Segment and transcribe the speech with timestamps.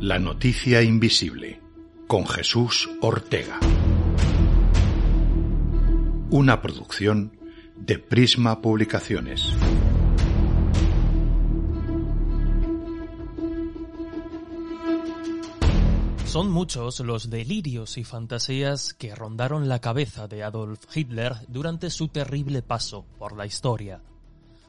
[0.00, 1.60] La noticia invisible
[2.06, 3.58] con Jesús Ortega.
[6.30, 7.38] Una producción
[7.76, 9.54] de Prisma Publicaciones.
[16.34, 22.08] Son muchos los delirios y fantasías que rondaron la cabeza de Adolf Hitler durante su
[22.08, 24.00] terrible paso por la historia.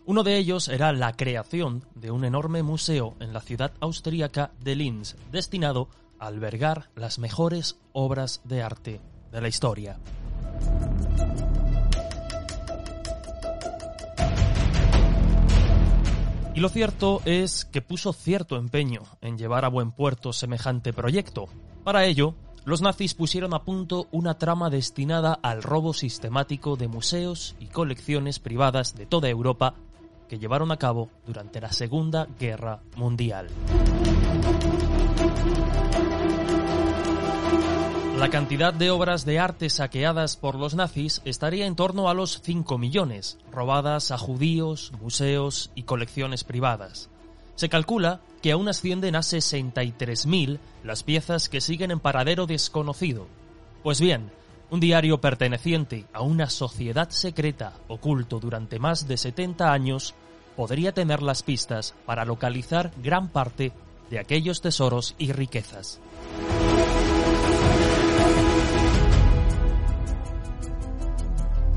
[0.06, 4.76] Uno de ellos era la creación de un enorme museo en la ciudad austríaca de
[4.76, 5.90] Linz, destinado
[6.20, 9.02] a albergar las mejores obras de arte
[9.32, 9.98] de la historia.
[16.56, 21.50] Y lo cierto es que puso cierto empeño en llevar a buen puerto semejante proyecto.
[21.84, 22.34] Para ello,
[22.64, 28.40] los nazis pusieron a punto una trama destinada al robo sistemático de museos y colecciones
[28.40, 29.76] privadas de toda Europa
[30.30, 33.50] que llevaron a cabo durante la Segunda Guerra Mundial.
[38.18, 42.42] La cantidad de obras de arte saqueadas por los nazis estaría en torno a los
[42.42, 47.10] 5 millones, robadas a judíos, museos y colecciones privadas.
[47.56, 53.28] Se calcula que aún ascienden a 63.000 las piezas que siguen en paradero desconocido.
[53.84, 54.32] Pues bien,
[54.70, 60.16] un diario perteneciente a una sociedad secreta oculto durante más de 70 años
[60.56, 63.74] podría tener las pistas para localizar gran parte
[64.10, 66.00] de aquellos tesoros y riquezas.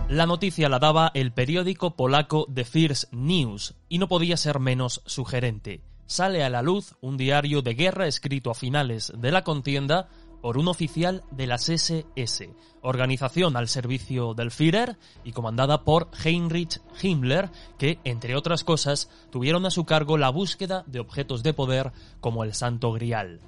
[0.09, 5.03] La noticia la daba el periódico polaco The First News y no podía ser menos
[5.05, 5.83] sugerente.
[6.07, 10.09] Sale a la luz un diario de guerra escrito a finales de la contienda
[10.41, 12.49] por un oficial de las SS,
[12.81, 19.67] organización al servicio del Führer y comandada por Heinrich Himmler, que, entre otras cosas, tuvieron
[19.67, 23.41] a su cargo la búsqueda de objetos de poder como el Santo Grial.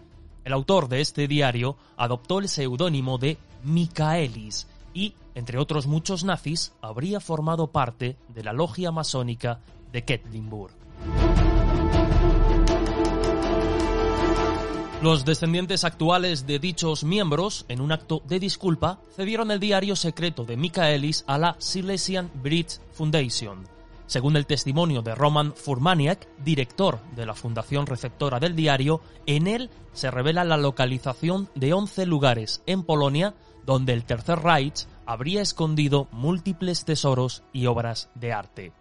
[0.45, 6.73] El autor de este diario adoptó el seudónimo de Michaelis, y, entre otros muchos nazis,
[6.81, 9.61] habría formado parte de la logia masónica
[9.93, 10.73] de Quedlinburg.
[15.03, 20.45] Los descendientes actuales de dichos miembros, en un acto de disculpa, cedieron el diario secreto
[20.45, 23.67] de Michaelis a la Silesian Bridge Foundation.
[24.05, 29.71] Según el testimonio de Roman Furmaniak, director de la fundación receptora del diario, en él
[29.95, 33.35] se revela la localización de 11 lugares en Polonia
[33.65, 38.73] donde el Tercer Reich habría escondido múltiples tesoros y obras de arte.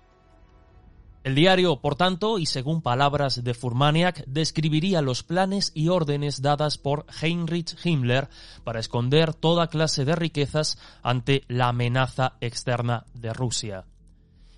[1.23, 6.77] El diario, por tanto, y según palabras de Furmaniak, describiría los planes y órdenes dadas
[6.77, 8.29] por Heinrich Himmler
[8.63, 13.85] para esconder toda clase de riquezas ante la amenaza externa de Rusia.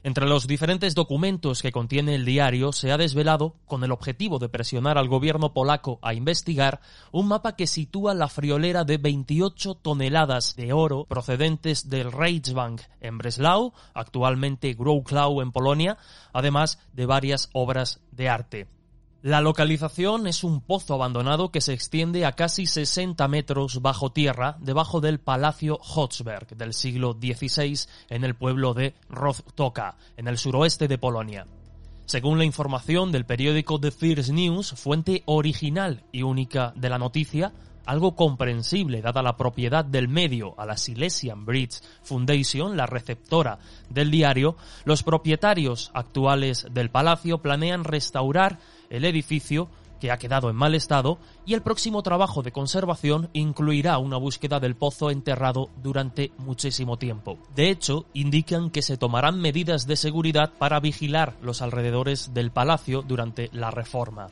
[0.03, 4.49] Entre los diferentes documentos que contiene el diario se ha desvelado, con el objetivo de
[4.49, 6.81] presionar al gobierno polaco a investigar,
[7.11, 13.19] un mapa que sitúa la friolera de 28 toneladas de oro procedentes del Reichsbank en
[13.19, 15.97] Breslau, actualmente Wrocław en Polonia,
[16.33, 18.80] además de varias obras de arte.
[19.23, 24.57] La localización es un pozo abandonado que se extiende a casi 60 metros bajo tierra
[24.59, 30.87] debajo del Palacio Hotzberg del siglo XVI en el pueblo de Roztoka, en el suroeste
[30.87, 31.45] de Polonia.
[32.07, 37.53] Según la información del periódico The First News, fuente original y única de la noticia,
[37.85, 43.59] algo comprensible dada la propiedad del medio a la Silesian Bridge Foundation, la receptora
[43.89, 44.55] del diario,
[44.85, 48.59] los propietarios actuales del palacio planean restaurar
[48.89, 49.69] el edificio
[50.01, 54.59] que ha quedado en mal estado y el próximo trabajo de conservación incluirá una búsqueda
[54.59, 57.37] del pozo enterrado durante muchísimo tiempo.
[57.55, 63.03] De hecho, indican que se tomarán medidas de seguridad para vigilar los alrededores del palacio
[63.03, 64.29] durante la reforma.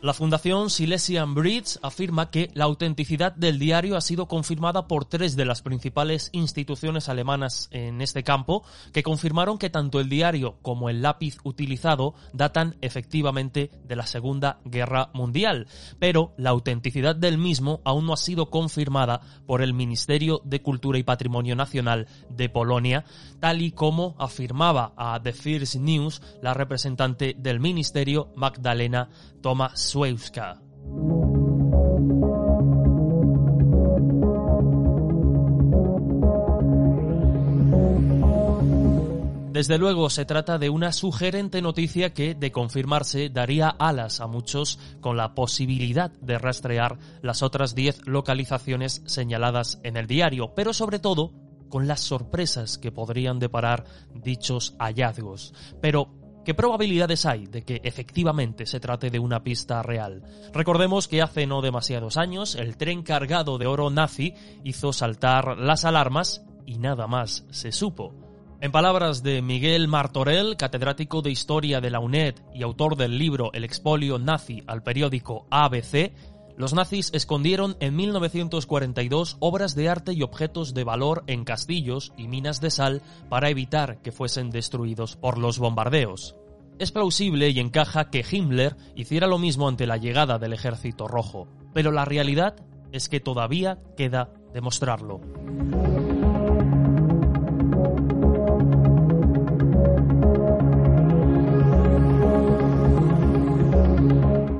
[0.00, 5.34] La Fundación Silesian Bridge afirma que la autenticidad del diario ha sido confirmada por tres
[5.34, 8.62] de las principales instituciones alemanas en este campo,
[8.92, 14.60] que confirmaron que tanto el diario como el lápiz utilizado datan efectivamente de la Segunda
[14.64, 15.66] Guerra Mundial,
[15.98, 21.00] pero la autenticidad del mismo aún no ha sido confirmada por el Ministerio de Cultura
[21.00, 23.04] y Patrimonio Nacional de Polonia,
[23.40, 29.08] tal y como afirmaba a The First News la representante del ministerio Magdalena
[29.40, 30.60] Tomaszewska.
[39.58, 44.78] Desde luego se trata de una sugerente noticia que, de confirmarse, daría alas a muchos
[45.00, 51.00] con la posibilidad de rastrear las otras 10 localizaciones señaladas en el diario, pero sobre
[51.00, 51.32] todo
[51.68, 55.52] con las sorpresas que podrían deparar dichos hallazgos.
[55.80, 56.08] Pero,
[56.48, 60.22] ¿Qué probabilidades hay de que efectivamente se trate de una pista real?
[60.54, 64.32] Recordemos que hace no demasiados años el tren cargado de oro nazi
[64.64, 68.14] hizo saltar las alarmas y nada más se supo.
[68.62, 73.52] En palabras de Miguel Martorell, catedrático de Historia de la UNED y autor del libro
[73.52, 76.14] El expolio nazi al periódico ABC,
[76.58, 82.26] los nazis escondieron en 1942 obras de arte y objetos de valor en castillos y
[82.26, 86.34] minas de sal para evitar que fuesen destruidos por los bombardeos.
[86.80, 91.46] Es plausible y encaja que Himmler hiciera lo mismo ante la llegada del ejército rojo,
[91.74, 92.56] pero la realidad
[92.90, 95.20] es que todavía queda demostrarlo.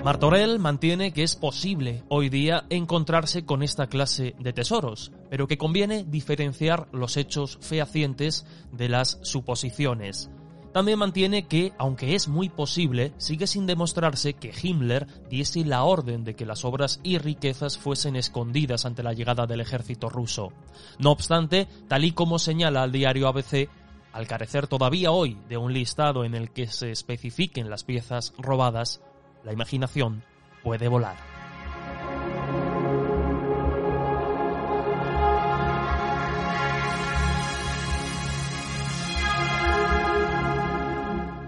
[0.09, 5.59] Martorell mantiene que es posible hoy día encontrarse con esta clase de tesoros, pero que
[5.59, 10.31] conviene diferenciar los hechos fehacientes de las suposiciones.
[10.73, 16.25] También mantiene que, aunque es muy posible, sigue sin demostrarse que Himmler diese la orden
[16.25, 20.55] de que las obras y riquezas fuesen escondidas ante la llegada del ejército ruso.
[20.99, 23.69] No obstante, tal y como señala el diario ABC,
[24.13, 29.03] al carecer todavía hoy de un listado en el que se especifiquen las piezas robadas,
[29.49, 30.23] la imaginación
[30.63, 31.17] puede volar.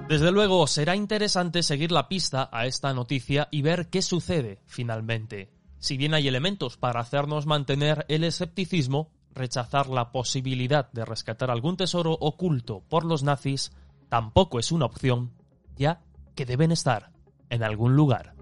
[0.08, 5.50] Desde luego, será interesante seguir la pista a esta noticia y ver qué sucede finalmente.
[5.78, 11.76] Si bien hay elementos para hacernos mantener el escepticismo, rechazar la posibilidad de rescatar algún
[11.76, 13.72] tesoro oculto por los nazis
[14.08, 15.32] tampoco es una opción,
[15.76, 16.00] ya
[16.34, 17.10] que deben estar
[17.50, 18.34] en algún lugar.